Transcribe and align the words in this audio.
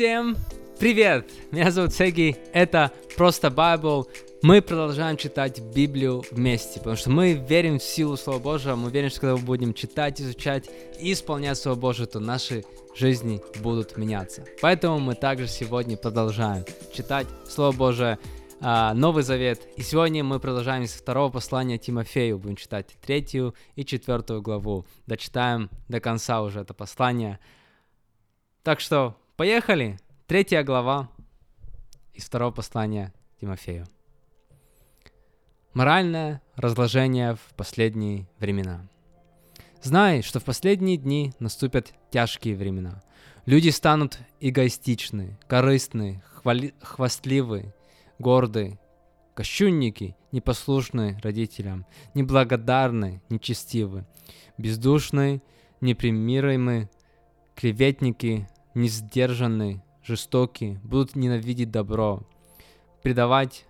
Всем 0.00 0.38
привет! 0.78 1.30
Меня 1.50 1.70
зовут 1.70 1.92
Сеги, 1.92 2.34
это 2.54 2.90
Просто 3.18 3.50
Байбл. 3.50 4.08
Мы 4.40 4.62
продолжаем 4.62 5.18
читать 5.18 5.60
Библию 5.60 6.24
вместе, 6.30 6.78
потому 6.78 6.96
что 6.96 7.10
мы 7.10 7.34
верим 7.34 7.78
в 7.78 7.82
силу 7.82 8.16
Слова 8.16 8.38
Божьего, 8.38 8.76
мы 8.76 8.90
верим, 8.90 9.10
что 9.10 9.20
когда 9.20 9.36
мы 9.36 9.42
будем 9.42 9.74
читать, 9.74 10.18
изучать 10.18 10.70
и 10.98 11.12
исполнять 11.12 11.58
Слово 11.58 11.78
Божие, 11.78 12.06
то 12.06 12.18
наши 12.18 12.64
жизни 12.96 13.42
будут 13.62 13.98
меняться. 13.98 14.46
Поэтому 14.62 15.00
мы 15.00 15.16
также 15.16 15.48
сегодня 15.48 15.98
продолжаем 15.98 16.64
читать 16.94 17.26
Слово 17.46 17.76
Божие, 17.76 18.18
а, 18.62 18.94
Новый 18.94 19.22
Завет. 19.22 19.60
И 19.76 19.82
сегодня 19.82 20.24
мы 20.24 20.40
продолжаем 20.40 20.86
с 20.86 20.94
второго 20.94 21.30
послания 21.30 21.76
Тимофею. 21.76 22.38
Будем 22.38 22.56
читать 22.56 22.96
третью 23.02 23.54
и 23.76 23.84
четвертую 23.84 24.40
главу. 24.40 24.86
Дочитаем 25.06 25.68
до 25.90 26.00
конца 26.00 26.40
уже 26.40 26.60
это 26.60 26.72
послание. 26.72 27.38
Так 28.62 28.80
что 28.80 29.14
Поехали! 29.40 29.98
Третья 30.26 30.62
глава 30.62 31.08
из 32.12 32.26
второго 32.26 32.50
послания 32.50 33.14
Тимофею. 33.40 33.86
Моральное 35.72 36.42
разложение 36.56 37.36
в 37.36 37.54
последние 37.56 38.28
времена. 38.38 38.86
Знай, 39.80 40.20
что 40.20 40.40
в 40.40 40.44
последние 40.44 40.98
дни 40.98 41.32
наступят 41.38 41.94
тяжкие 42.10 42.54
времена. 42.54 43.02
Люди 43.46 43.70
станут 43.70 44.18
эгоистичны, 44.40 45.38
корыстны, 45.46 46.22
хвали... 46.26 46.74
хвастливы, 46.82 47.72
горды, 48.18 48.78
кощунники, 49.32 50.18
непослушны 50.32 51.18
родителям, 51.22 51.86
неблагодарны, 52.12 53.22
нечестивы, 53.30 54.04
бездушны, 54.58 55.40
непримиримы, 55.80 56.90
клеветники, 57.54 58.46
несдержанны, 58.74 59.82
жестоки, 60.02 60.80
будут 60.82 61.16
ненавидеть 61.16 61.70
добро, 61.70 62.22
предавать, 63.02 63.66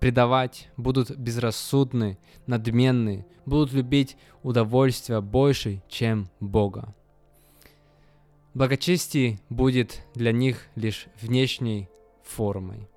предавать, 0.00 0.68
будут 0.76 1.16
безрассудны, 1.16 2.18
надменны, 2.46 3.26
будут 3.46 3.72
любить 3.72 4.16
удовольствие 4.42 5.20
больше, 5.20 5.82
чем 5.88 6.28
Бога. 6.40 6.94
Благочестие 8.54 9.40
будет 9.50 10.04
для 10.14 10.30
них 10.30 10.68
лишь 10.76 11.06
внешней 11.20 11.88
формой, 12.22 12.88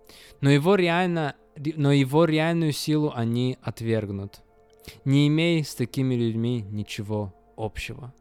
но 0.41 0.51
его, 0.51 0.75
реально, 0.75 1.35
но 1.55 1.91
его 1.91 2.25
реальную 2.25 2.73
силу 2.73 3.11
они 3.15 3.57
отвергнут, 3.61 4.41
не 5.03 5.27
имея 5.27 5.63
с 5.63 5.73
такими 5.73 6.13
людьми 6.13 6.61
ничего 6.69 7.33
общего. 7.55 8.13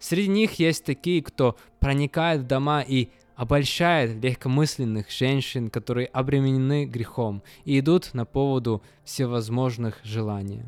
Среди 0.00 0.28
них 0.28 0.54
есть 0.54 0.84
такие, 0.84 1.22
кто 1.22 1.56
проникает 1.80 2.42
в 2.42 2.46
дома 2.46 2.82
и 2.82 3.08
обольщает 3.36 4.22
легкомысленных 4.22 5.10
женщин, 5.10 5.70
которые 5.70 6.06
обременены 6.08 6.86
грехом 6.86 7.42
и 7.64 7.78
идут 7.78 8.12
на 8.12 8.24
поводу 8.24 8.82
всевозможных 9.04 10.00
желаний. 10.02 10.62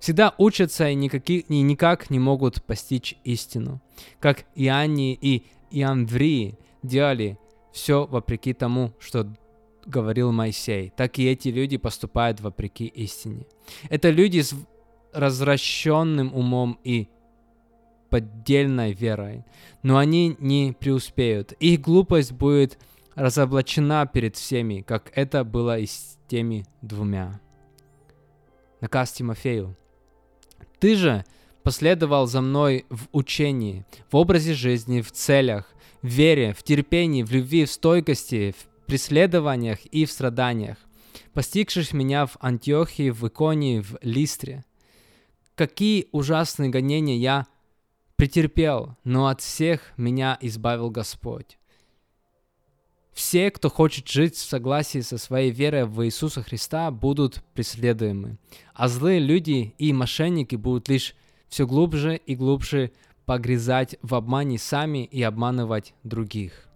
Всегда 0.00 0.34
учатся 0.38 0.88
и, 0.88 0.94
никаки, 0.94 1.44
и 1.48 1.60
никак 1.60 2.10
не 2.10 2.18
могут 2.18 2.62
постичь 2.64 3.16
истину. 3.24 3.80
Как 4.20 4.44
Иоанни 4.54 5.14
и 5.20 5.44
Иамврии 5.70 6.58
делали 6.82 7.38
все 7.72 8.06
вопреки 8.06 8.52
тому, 8.52 8.92
что 8.98 9.32
говорил 9.86 10.32
Моисей, 10.32 10.92
так 10.96 11.18
и 11.18 11.26
эти 11.26 11.48
люди 11.48 11.76
поступают 11.76 12.40
вопреки 12.40 12.86
истине. 12.86 13.46
Это 13.90 14.10
люди 14.10 14.40
с 14.40 14.54
развращенным 15.12 16.34
умом 16.34 16.78
и 16.84 17.08
поддельной 18.10 18.92
верой, 18.92 19.44
но 19.82 19.98
они 19.98 20.36
не 20.38 20.74
преуспеют. 20.78 21.52
Их 21.52 21.80
глупость 21.80 22.32
будет 22.32 22.78
разоблачена 23.14 24.06
перед 24.06 24.36
всеми, 24.36 24.80
как 24.80 25.10
это 25.14 25.44
было 25.44 25.78
и 25.78 25.86
с 25.86 26.18
теми 26.28 26.66
двумя. 26.82 27.40
Наказ 28.80 29.12
Тимофею. 29.12 29.76
Ты 30.78 30.94
же 30.94 31.24
последовал 31.62 32.26
за 32.26 32.40
мной 32.40 32.86
в 32.88 33.08
учении, 33.12 33.84
в 34.10 34.16
образе 34.16 34.54
жизни, 34.54 35.00
в 35.00 35.10
целях, 35.10 35.66
в 36.02 36.06
вере, 36.06 36.54
в 36.54 36.62
терпении, 36.62 37.24
в 37.24 37.32
любви, 37.32 37.64
в 37.64 37.70
стойкости, 37.72 38.54
в 38.56 38.86
преследованиях 38.86 39.84
и 39.86 40.06
в 40.06 40.12
страданиях, 40.12 40.78
постигшись 41.32 41.92
меня 41.92 42.26
в 42.26 42.36
Антиохии, 42.40 43.10
в 43.10 43.26
Иконии, 43.26 43.80
в 43.80 43.98
Листре. 44.00 44.64
Какие 45.56 46.06
ужасные 46.12 46.70
гонения 46.70 47.16
я 47.16 47.46
претерпел, 48.18 48.96
но 49.04 49.28
от 49.28 49.40
всех 49.40 49.92
меня 49.96 50.36
избавил 50.40 50.90
Господь. 50.90 51.56
Все, 53.12 53.50
кто 53.52 53.70
хочет 53.70 54.08
жить 54.08 54.34
в 54.34 54.42
согласии 54.42 55.00
со 55.00 55.18
своей 55.18 55.52
верой 55.52 55.86
в 55.86 56.04
Иисуса 56.04 56.42
Христа, 56.42 56.90
будут 56.90 57.44
преследуемы, 57.54 58.38
а 58.74 58.88
злые 58.88 59.20
люди 59.20 59.72
и 59.78 59.92
мошенники 59.92 60.56
будут 60.56 60.88
лишь 60.88 61.14
все 61.48 61.64
глубже 61.64 62.16
и 62.16 62.34
глубже 62.34 62.90
погрязать 63.24 63.96
в 64.02 64.16
обмане 64.16 64.58
сами 64.58 65.04
и 65.04 65.22
обманывать 65.22 65.94
других. 66.02 66.68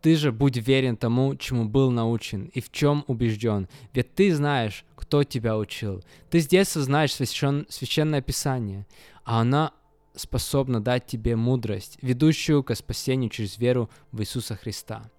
Ты 0.00 0.16
же 0.16 0.32
будь 0.32 0.56
верен 0.56 0.96
тому, 0.96 1.36
чему 1.36 1.66
был 1.66 1.92
научен 1.92 2.46
и 2.46 2.60
в 2.60 2.72
чем 2.72 3.04
убежден, 3.06 3.68
ведь 3.92 4.12
ты 4.14 4.34
знаешь, 4.34 4.84
кто 4.96 5.22
тебя 5.22 5.56
учил. 5.56 6.02
Ты 6.30 6.40
с 6.40 6.48
детства 6.48 6.82
знаешь 6.82 7.14
священ... 7.14 7.64
священное 7.68 8.22
Писание, 8.22 8.86
а 9.24 9.40
она 9.40 9.72
способна 10.14 10.80
дать 10.80 11.06
тебе 11.06 11.36
мудрость, 11.36 11.98
ведущую 12.02 12.62
к 12.62 12.74
спасению 12.74 13.30
через 13.30 13.58
веру 13.58 13.90
в 14.12 14.20
Иисуса 14.20 14.56
Христа. 14.56 15.10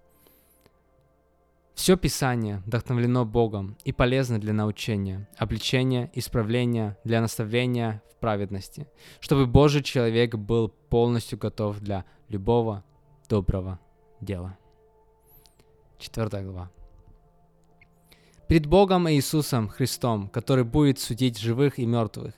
Все 1.74 1.96
Писание 1.96 2.62
вдохновлено 2.64 3.26
Богом 3.26 3.76
и 3.84 3.92
полезно 3.92 4.40
для 4.40 4.54
научения, 4.54 5.28
обличения, 5.36 6.10
исправления, 6.14 6.96
для 7.04 7.20
наставления 7.20 8.02
в 8.10 8.16
праведности, 8.16 8.88
чтобы 9.20 9.46
Божий 9.46 9.82
человек 9.82 10.36
был 10.36 10.68
полностью 10.68 11.38
готов 11.38 11.80
для 11.80 12.06
любого 12.30 12.82
доброго 13.28 13.78
дела. 14.22 14.56
Четвертая 15.98 16.44
глава. 16.44 16.70
Пред 18.48 18.66
Богом 18.66 19.08
и 19.08 19.12
Иисусом 19.12 19.68
Христом, 19.68 20.28
который 20.28 20.64
будет 20.64 20.98
судить 20.98 21.38
живых 21.38 21.78
и 21.78 21.84
мертвых, 21.84 22.32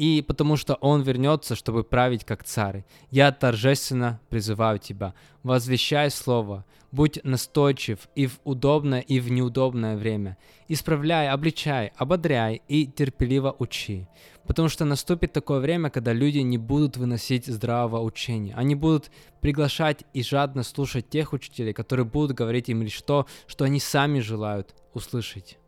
и 0.00 0.22
потому 0.22 0.56
что 0.56 0.76
Он 0.76 1.02
вернется, 1.02 1.54
чтобы 1.54 1.84
править 1.84 2.24
как 2.24 2.42
царь. 2.42 2.86
Я 3.10 3.32
торжественно 3.32 4.18
призываю 4.30 4.78
тебя, 4.78 5.12
возвещай 5.42 6.10
Слово, 6.10 6.64
будь 6.90 7.22
настойчив 7.22 8.08
и 8.14 8.26
в 8.26 8.40
удобное, 8.44 9.00
и 9.00 9.20
в 9.20 9.30
неудобное 9.30 9.98
время. 9.98 10.38
Исправляй, 10.68 11.28
обличай, 11.28 11.92
ободряй 11.98 12.62
и 12.66 12.86
терпеливо 12.86 13.54
учи. 13.58 14.08
Потому 14.46 14.70
что 14.70 14.86
наступит 14.86 15.34
такое 15.34 15.60
время, 15.60 15.90
когда 15.90 16.14
люди 16.14 16.38
не 16.38 16.56
будут 16.56 16.96
выносить 16.96 17.44
здравого 17.44 18.00
учения. 18.00 18.54
Они 18.56 18.74
будут 18.74 19.10
приглашать 19.42 20.04
и 20.14 20.22
жадно 20.22 20.62
слушать 20.62 21.10
тех 21.10 21.34
учителей, 21.34 21.74
которые 21.74 22.06
будут 22.06 22.32
говорить 22.34 22.70
им 22.70 22.80
лишь 22.80 23.02
то, 23.02 23.26
что 23.46 23.66
они 23.66 23.80
сами 23.80 24.20
желают 24.20 24.74
услышать. 24.94 25.58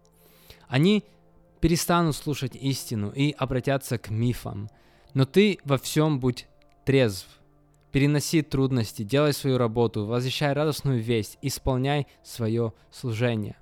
Они 0.68 1.04
перестанут 1.62 2.16
слушать 2.16 2.56
истину 2.56 3.12
и 3.14 3.30
обратятся 3.30 3.96
к 3.96 4.10
мифам. 4.10 4.68
Но 5.14 5.24
ты 5.24 5.60
во 5.64 5.78
всем 5.78 6.18
будь 6.18 6.48
трезв. 6.84 7.28
Переноси 7.92 8.42
трудности, 8.42 9.04
делай 9.04 9.32
свою 9.32 9.58
работу, 9.58 10.04
возвещай 10.04 10.54
радостную 10.54 11.00
весть, 11.00 11.38
исполняй 11.40 12.08
свое 12.24 12.72
служение. 12.90 13.54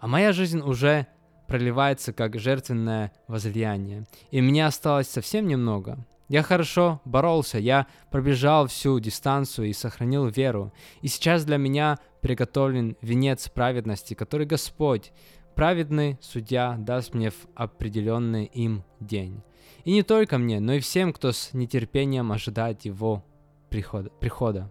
А 0.00 0.06
моя 0.06 0.32
жизнь 0.32 0.60
уже 0.60 1.08
проливается 1.46 2.14
как 2.14 2.38
жертвенное 2.38 3.12
возлияние, 3.28 4.06
и 4.30 4.40
мне 4.40 4.64
осталось 4.64 5.08
совсем 5.08 5.46
немного. 5.46 5.98
Я 6.28 6.42
хорошо 6.42 7.02
боролся, 7.04 7.58
я 7.58 7.86
пробежал 8.10 8.66
всю 8.66 8.98
дистанцию 8.98 9.68
и 9.68 9.74
сохранил 9.74 10.26
веру, 10.26 10.72
и 11.02 11.08
сейчас 11.08 11.44
для 11.44 11.58
меня 11.58 11.98
приготовлен 12.22 12.96
венец 13.02 13.48
праведности, 13.48 14.14
который 14.14 14.46
Господь, 14.46 15.12
праведный 15.56 16.18
судья 16.20 16.76
даст 16.78 17.14
мне 17.14 17.30
в 17.30 17.46
определенный 17.54 18.44
им 18.44 18.84
день. 19.00 19.42
И 19.84 19.92
не 19.92 20.02
только 20.02 20.38
мне, 20.38 20.60
но 20.60 20.74
и 20.74 20.80
всем, 20.80 21.12
кто 21.12 21.32
с 21.32 21.52
нетерпением 21.54 22.30
ожидает 22.30 22.84
его 22.84 23.24
прихода. 23.70 24.10
прихода. 24.20 24.70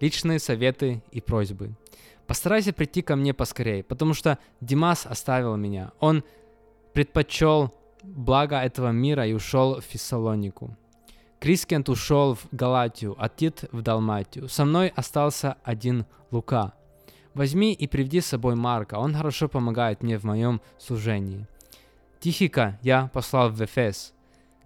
Личные 0.00 0.38
советы 0.38 1.02
и 1.10 1.20
просьбы. 1.20 1.74
Постарайся 2.26 2.72
прийти 2.72 3.02
ко 3.02 3.16
мне 3.16 3.32
поскорее, 3.32 3.82
потому 3.82 4.14
что 4.14 4.38
Димас 4.60 5.06
оставил 5.06 5.56
меня. 5.56 5.92
Он 5.98 6.22
предпочел 6.92 7.72
благо 8.02 8.60
этого 8.60 8.90
мира 8.90 9.26
и 9.26 9.32
ушел 9.32 9.80
в 9.80 9.84
Фессалонику. 9.84 10.76
Крискент 11.40 11.88
ушел 11.88 12.34
в 12.34 12.46
Галатию, 12.52 13.16
а 13.18 13.28
Тит 13.28 13.64
в 13.72 13.80
Далматию. 13.80 14.48
Со 14.48 14.64
мной 14.64 14.92
остался 14.94 15.56
один 15.64 16.04
Лука– 16.30 16.74
Возьми 17.34 17.72
и 17.72 17.86
приведи 17.86 18.20
с 18.20 18.26
собой 18.26 18.54
Марка, 18.54 18.96
он 18.96 19.14
хорошо 19.14 19.48
помогает 19.48 20.02
мне 20.02 20.18
в 20.18 20.24
моем 20.24 20.60
служении. 20.78 21.46
Тихика 22.20 22.78
я 22.82 23.08
послал 23.12 23.50
в 23.50 23.64
Эфес. 23.64 24.14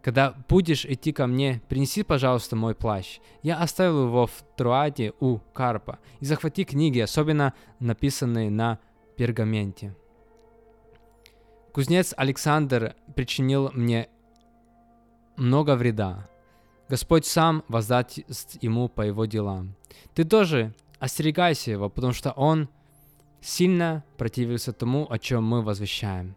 Когда 0.03 0.35
будешь 0.49 0.85
идти 0.85 1.13
ко 1.13 1.27
мне, 1.27 1.63
принеси, 1.69 2.03
пожалуйста, 2.03 2.55
мой 2.55 2.75
плащ. 2.75 3.19
Я 3.43 3.57
оставил 3.59 4.07
его 4.07 4.27
в 4.27 4.45
Труаде 4.57 5.13
у 5.21 5.39
Карпа. 5.53 5.99
И 6.21 6.25
захвати 6.25 6.65
книги, 6.65 7.01
особенно 7.01 7.55
написанные 7.81 8.51
на 8.51 8.79
пергаменте. 9.17 9.97
Кузнец 11.73 12.15
Александр 12.17 12.95
причинил 13.15 13.71
мне 13.73 14.09
много 15.37 15.75
вреда. 15.77 16.29
Господь 16.89 17.27
сам 17.27 17.65
воздаст 17.69 18.19
ему 18.63 18.89
по 18.89 19.03
его 19.03 19.25
делам. 19.25 19.75
Ты 20.15 20.25
тоже 20.25 20.73
остерегайся 20.99 21.71
его, 21.71 21.89
потому 21.89 22.13
что 22.13 22.33
он 22.33 22.69
сильно 23.41 24.05
противился 24.17 24.73
тому, 24.73 25.07
о 25.11 25.19
чем 25.19 25.45
мы 25.45 25.63
возвещаем. 25.63 26.37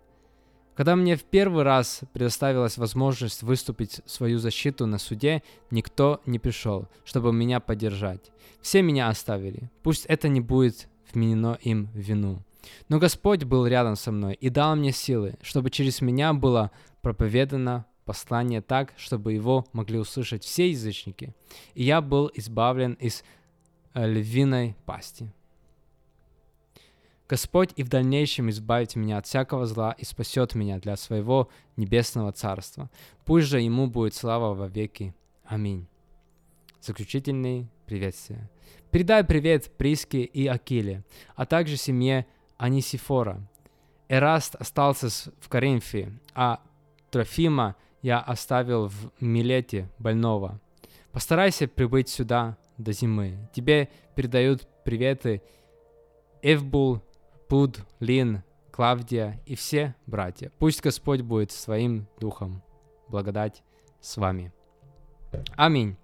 Когда 0.75 0.95
мне 0.95 1.17
в 1.17 1.23
первый 1.23 1.63
раз 1.63 2.01
предоставилась 2.13 2.77
возможность 2.77 3.43
выступить 3.43 3.99
свою 4.05 4.39
защиту 4.39 4.85
на 4.85 4.97
суде, 4.97 5.43
никто 5.71 6.21
не 6.25 6.39
пришел, 6.39 6.87
чтобы 7.03 7.33
меня 7.33 7.59
поддержать. 7.59 8.31
Все 8.61 8.81
меня 8.81 9.09
оставили. 9.09 9.69
Пусть 9.83 10.05
это 10.05 10.29
не 10.29 10.39
будет 10.39 10.87
вменено 11.13 11.57
им 11.61 11.87
в 11.87 11.97
вину. 11.97 12.43
Но 12.87 12.97
Господь 12.97 13.43
был 13.43 13.67
рядом 13.67 13.97
со 13.97 14.11
мной 14.11 14.35
и 14.35 14.49
дал 14.49 14.75
мне 14.75 14.93
силы, 14.93 15.35
чтобы 15.41 15.69
через 15.69 15.99
меня 15.99 16.33
было 16.33 16.71
проповедано 17.01 17.85
послание 18.05 18.61
так, 18.61 18.93
чтобы 18.97 19.33
его 19.33 19.67
могли 19.73 19.99
услышать 19.99 20.43
все 20.43 20.69
язычники. 20.69 21.35
И 21.73 21.83
я 21.83 22.01
был 22.01 22.31
избавлен 22.33 22.93
из 22.93 23.23
львиной 23.93 24.75
пасти. 24.85 25.31
Господь 27.27 27.73
и 27.75 27.83
в 27.83 27.89
дальнейшем 27.89 28.49
избавит 28.49 28.95
меня 28.95 29.19
от 29.19 29.27
всякого 29.27 29.67
зла 29.67 29.91
и 29.91 30.03
спасет 30.03 30.55
меня 30.55 30.79
для 30.79 30.95
своего 30.95 31.49
небесного 31.77 32.31
царства. 32.31 32.89
Пусть 33.23 33.47
же 33.47 33.61
ему 33.61 33.87
будет 33.87 34.15
слава 34.15 34.55
во 34.55 34.67
веки. 34.67 35.13
Аминь. 35.45 35.87
Заключительные 36.81 37.67
приветствия. 37.85 38.49
Передай 38.89 39.23
привет 39.23 39.71
Приске 39.77 40.23
и 40.23 40.47
Акиле, 40.47 41.03
а 41.35 41.45
также 41.45 41.77
семье 41.77 42.25
Анисифора. 42.57 43.47
Эраст 44.07 44.55
остался 44.55 45.09
в 45.39 45.49
Коринфе, 45.49 46.11
а 46.33 46.61
Трофима 47.11 47.75
я 48.01 48.19
оставил 48.19 48.87
в 48.87 49.11
Милете 49.19 49.87
больного. 49.99 50.59
Постарайся 51.11 51.67
прибыть 51.67 52.09
сюда 52.09 52.57
до 52.79 52.93
зимы. 52.93 53.37
Тебе 53.53 53.89
передают 54.15 54.67
приветы 54.83 55.43
Эвбул, 56.41 57.03
Пуд, 57.47 57.85
Лин, 57.99 58.43
Клавдия 58.71 59.39
и 59.45 59.55
все 59.55 59.95
братья. 60.07 60.51
Пусть 60.57 60.81
Господь 60.81 61.21
будет 61.21 61.51
своим 61.51 62.07
духом. 62.19 62.63
Благодать 63.09 63.63
с 63.99 64.17
вами. 64.17 64.53
Аминь. 65.55 65.97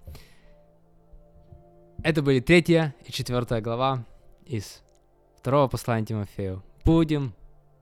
Это 2.03 2.21
были 2.21 2.39
третья 2.39 2.93
и 3.05 3.11
четвертая 3.11 3.61
глава 3.61 4.05
из 4.45 4.83
второго 5.37 5.67
послания 5.67 6.05
Тимофею. 6.05 6.63
Будем 6.83 7.33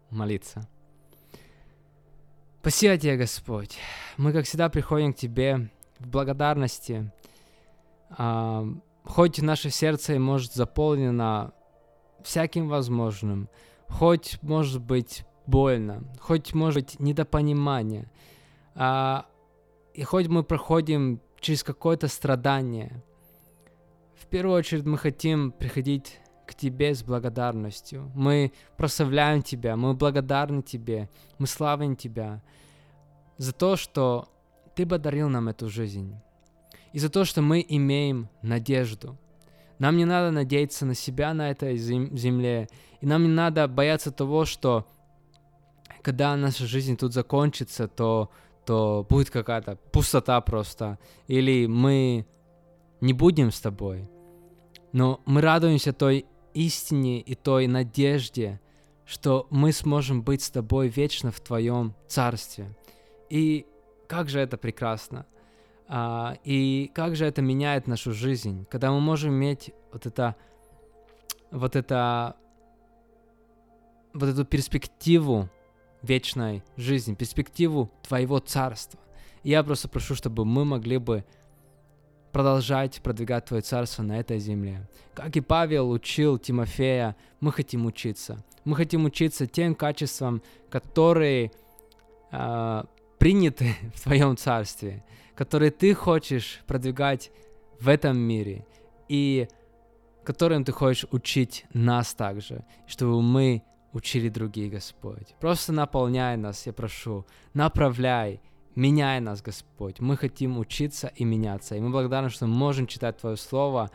молиться. 0.09 0.69
Спасибо 2.61 2.97
тебе, 2.97 3.17
Господь. 3.17 3.77
Мы, 4.15 4.31
как 4.31 4.45
всегда, 4.45 4.69
приходим 4.69 5.13
к 5.13 5.17
Тебе 5.17 5.69
в 5.99 6.07
благодарности. 6.07 7.11
Хоть 8.17 9.41
наше 9.41 9.69
сердце 9.69 10.19
может 10.19 10.53
заполнено 10.53 11.53
всяким 12.23 12.69
возможным. 12.69 13.49
Хоть, 13.87 14.39
может 14.41 14.81
быть, 14.81 15.25
больно, 15.45 16.03
хоть, 16.19 16.53
может 16.53 16.83
быть, 16.83 16.99
недопонимание. 16.99 18.09
А, 18.75 19.25
и 19.93 20.03
хоть 20.03 20.27
мы 20.27 20.43
проходим 20.43 21.21
через 21.39 21.63
какое-то 21.63 22.07
страдание, 22.07 23.03
в 24.15 24.25
первую 24.27 24.57
очередь 24.57 24.85
мы 24.85 24.97
хотим 24.97 25.51
приходить 25.51 26.19
к 26.47 26.55
Тебе 26.55 26.95
с 26.95 27.03
благодарностью. 27.03 28.11
Мы 28.15 28.51
прославляем 28.77 29.41
Тебя, 29.43 29.75
мы 29.75 29.93
благодарны 29.93 30.61
Тебе, 30.61 31.09
мы 31.37 31.47
славим 31.47 31.95
Тебя 31.95 32.41
за 33.37 33.53
то, 33.53 33.75
что 33.75 34.29
Ты 34.75 34.87
подарил 34.87 35.29
нам 35.29 35.49
эту 35.49 35.69
жизнь, 35.69 36.15
и 36.93 36.99
за 36.99 37.09
то, 37.09 37.25
что 37.25 37.41
мы 37.41 37.65
имеем 37.67 38.29
надежду– 38.41 39.17
нам 39.83 39.97
не 39.97 40.05
надо 40.05 40.31
надеяться 40.31 40.85
на 40.85 40.95
себя 40.95 41.33
на 41.33 41.51
этой 41.51 41.75
земле, 41.75 42.69
и 43.01 43.05
нам 43.05 43.23
не 43.23 43.29
надо 43.29 43.67
бояться 43.67 44.11
того, 44.11 44.45
что 44.45 44.87
когда 46.01 46.37
наша 46.37 46.65
жизнь 46.65 46.95
тут 46.95 47.13
закончится, 47.13 47.89
то, 47.89 48.29
то 48.65 49.05
будет 49.09 49.29
какая-то 49.29 49.77
пустота 49.91 50.39
просто, 50.41 50.99
или 51.27 51.65
мы 51.65 52.25
не 53.01 53.11
будем 53.11 53.51
с 53.51 53.59
тобой. 53.59 54.09
Но 54.91 55.21
мы 55.25 55.41
радуемся 55.41 55.91
той 55.91 56.25
истине 56.53 57.19
и 57.19 57.35
той 57.35 57.67
надежде, 57.67 58.61
что 59.05 59.47
мы 59.49 59.73
сможем 59.73 60.21
быть 60.21 60.43
с 60.43 60.49
тобой 60.49 60.87
вечно 60.87 61.29
в 61.31 61.41
твоем 61.41 61.93
царстве. 62.07 62.73
И 63.29 63.65
как 64.07 64.29
же 64.29 64.39
это 64.39 64.55
прекрасно. 64.55 65.25
А, 65.95 66.39
и 66.43 66.89
как 66.95 67.15
же 67.15 67.23
это 67.23 67.43
меняет 67.43 67.85
нашу 67.85 68.13
жизнь, 68.13 68.65
когда 68.71 68.91
мы 68.91 68.99
можем 68.99 69.31
иметь 69.31 69.75
вот 69.91 70.07
это, 70.07 70.35
вот 71.51 71.75
это, 71.75 72.35
вот 74.11 74.27
эту 74.27 74.43
перспективу 74.43 75.51
вечной 76.01 76.63
жизни, 76.77 77.13
перспективу 77.13 77.91
твоего 78.01 78.39
царства. 78.39 78.99
И 79.43 79.51
я 79.51 79.61
просто 79.63 79.87
прошу, 79.87 80.15
чтобы 80.15 80.45
мы 80.45 80.65
могли 80.65 80.97
бы 80.97 81.25
продолжать 82.31 82.99
продвигать 83.03 83.45
Твое 83.45 83.61
царство 83.61 84.01
на 84.01 84.19
этой 84.19 84.39
земле. 84.39 84.89
Как 85.13 85.37
и 85.37 85.41
Павел 85.41 85.91
учил 85.91 86.39
Тимофея, 86.39 87.15
мы 87.39 87.51
хотим 87.51 87.85
учиться. 87.85 88.43
Мы 88.65 88.75
хотим 88.75 89.05
учиться 89.05 89.45
тем 89.45 89.75
качествам, 89.75 90.41
которые 90.71 91.51
э, 92.31 92.83
приняты 93.23 93.75
в 93.95 94.01
Твоем 94.01 94.35
царстве 94.35 95.03
которые 95.35 95.71
ты 95.71 95.93
хочешь 95.93 96.61
продвигать 96.67 97.31
в 97.79 97.87
этом 97.87 98.17
мире, 98.17 98.65
и 99.09 99.47
которым 100.23 100.63
ты 100.63 100.71
хочешь 100.71 101.05
учить 101.11 101.65
нас 101.73 102.13
также, 102.13 102.63
чтобы 102.87 103.21
мы 103.21 103.63
учили 103.93 104.29
других, 104.29 104.71
Господь. 104.71 105.35
Просто 105.39 105.73
наполняй 105.73 106.37
нас, 106.37 106.65
я 106.65 106.73
прошу, 106.73 107.25
направляй, 107.53 108.41
меняй 108.75 109.19
нас, 109.19 109.41
Господь. 109.41 109.99
Мы 109.99 110.17
хотим 110.17 110.57
учиться 110.57 111.11
и 111.15 111.25
меняться, 111.25 111.75
и 111.75 111.79
мы 111.79 111.89
благодарны, 111.89 112.29
что 112.29 112.47
мы 112.47 112.55
можем 112.55 112.87
читать 112.87 113.17
Твое 113.17 113.37
Слово 113.37 113.91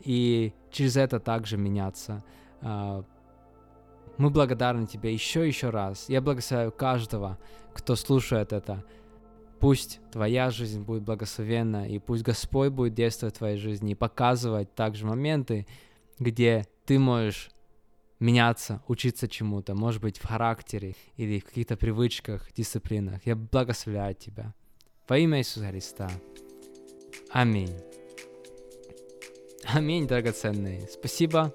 и 0.00 0.52
через 0.70 0.96
это 0.96 1.18
также 1.18 1.56
меняться. 1.56 2.22
Мы 4.18 4.30
благодарны 4.30 4.86
Тебе 4.86 5.12
еще 5.12 5.46
еще 5.46 5.70
раз. 5.70 6.08
Я 6.08 6.20
благословляю 6.20 6.72
каждого, 6.72 7.38
кто 7.72 7.96
слушает 7.96 8.52
это. 8.52 8.84
Пусть 9.60 10.00
твоя 10.12 10.50
жизнь 10.50 10.82
будет 10.82 11.02
благословенна, 11.02 11.88
и 11.88 11.98
пусть 11.98 12.22
Господь 12.22 12.70
будет 12.70 12.94
действовать 12.94 13.36
в 13.36 13.38
твоей 13.38 13.56
жизни 13.56 13.92
и 13.92 13.94
показывать 13.94 14.74
также 14.74 15.06
моменты, 15.06 15.66
где 16.18 16.66
ты 16.84 16.98
можешь 16.98 17.50
меняться, 18.20 18.82
учиться 18.88 19.26
чему-то, 19.28 19.74
может 19.74 20.00
быть, 20.00 20.18
в 20.18 20.26
характере 20.26 20.94
или 21.16 21.40
в 21.40 21.44
каких-то 21.44 21.76
привычках, 21.76 22.52
дисциплинах. 22.52 23.26
Я 23.26 23.36
благословляю 23.36 24.14
тебя. 24.14 24.54
Во 25.08 25.18
имя 25.18 25.38
Иисуса 25.38 25.68
Христа. 25.68 26.10
Аминь. 27.30 27.74
Аминь, 29.64 30.06
драгоценные. 30.06 30.88
Спасибо. 30.88 31.52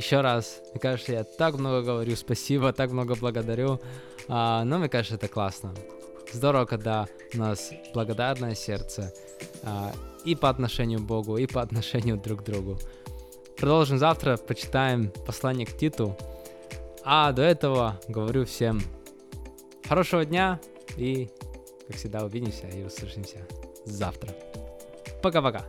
Еще 0.00 0.22
раз. 0.22 0.62
Мне 0.70 0.80
кажется, 0.80 1.12
я 1.12 1.24
так 1.24 1.58
много 1.58 1.82
говорю 1.82 2.16
спасибо, 2.16 2.72
так 2.72 2.90
много 2.90 3.16
благодарю. 3.16 3.82
А, 4.28 4.64
но 4.64 4.78
мне 4.78 4.88
кажется, 4.88 5.16
это 5.16 5.28
классно 5.28 5.74
здорово, 6.32 6.64
когда 6.64 7.06
у 7.34 7.36
нас 7.36 7.70
благодарное 7.92 8.54
сердце 8.54 9.12
а, 9.62 9.92
и 10.24 10.34
по 10.34 10.48
отношению 10.48 11.00
к 11.00 11.02
Богу, 11.02 11.36
и 11.36 11.46
по 11.46 11.60
отношению 11.66 12.16
друг 12.16 12.40
к 12.40 12.44
другу. 12.44 12.78
Продолжим 13.58 13.98
завтра, 13.98 14.38
почитаем 14.38 15.12
послание 15.26 15.66
к 15.66 15.76
Титу. 15.76 16.16
А 17.04 17.30
до 17.32 17.42
этого 17.42 18.00
говорю 18.08 18.46
всем 18.46 18.80
хорошего 19.86 20.24
дня 20.24 20.60
и, 20.96 21.28
как 21.86 21.96
всегда, 21.96 22.24
увидимся 22.24 22.68
и 22.68 22.84
услышимся 22.84 23.46
завтра. 23.84 24.30
Пока-пока. 25.22 25.66